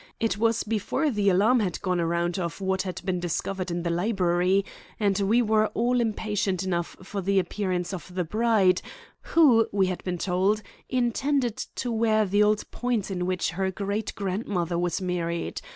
[0.19, 3.91] It was before the alarm had gone around of what had been discovered in the
[3.91, 4.65] library,
[4.99, 8.81] and we were all impatient enough for the appearance of the bride,
[9.21, 14.15] who, we had been told, intended to wear the old point in which her great
[14.15, 15.61] grandmother was married.